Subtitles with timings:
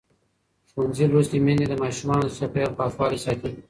[0.69, 3.49] ښوونځې لوستې میندې د ماشومانو د چاپېریال پاکوالي ساتي.